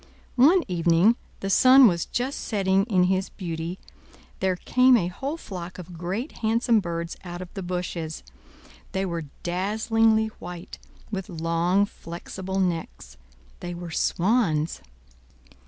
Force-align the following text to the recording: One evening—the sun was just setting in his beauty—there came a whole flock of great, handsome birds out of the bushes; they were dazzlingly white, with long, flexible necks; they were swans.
One 0.41 0.63
evening—the 0.67 1.49
sun 1.51 1.85
was 1.87 2.05
just 2.07 2.39
setting 2.39 2.85
in 2.85 3.03
his 3.03 3.29
beauty—there 3.29 4.55
came 4.55 4.97
a 4.97 5.09
whole 5.09 5.37
flock 5.37 5.77
of 5.77 5.95
great, 5.95 6.39
handsome 6.39 6.79
birds 6.79 7.15
out 7.23 7.39
of 7.39 7.53
the 7.53 7.61
bushes; 7.61 8.23
they 8.93 9.05
were 9.05 9.25
dazzlingly 9.43 10.29
white, 10.39 10.79
with 11.11 11.29
long, 11.29 11.85
flexible 11.85 12.59
necks; 12.59 13.15
they 13.59 13.75
were 13.75 13.91
swans. 13.91 14.81